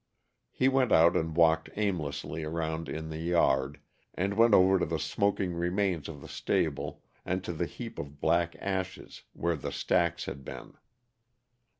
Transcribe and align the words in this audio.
He 0.49 0.67
went 0.67 0.91
out 0.91 1.15
and 1.15 1.35
walked 1.37 1.69
aimlessly 1.75 2.43
around 2.43 2.89
in 2.89 3.09
the 3.09 3.19
yard, 3.19 3.79
and 4.15 4.33
went 4.33 4.55
over 4.55 4.79
to 4.79 4.85
the 4.87 4.97
smoking 4.97 5.53
remains 5.53 6.09
of 6.09 6.21
the 6.21 6.27
stable, 6.27 7.03
and 7.23 7.43
to 7.43 7.53
the 7.53 7.67
heap 7.67 7.99
of 7.99 8.19
black 8.19 8.55
ashes 8.59 9.21
where 9.33 9.55
the 9.55 9.71
stacks 9.71 10.25
had 10.25 10.43
been. 10.43 10.73